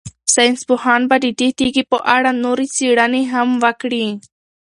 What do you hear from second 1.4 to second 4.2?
تیږې په اړه نورې څېړنې هم وکړي.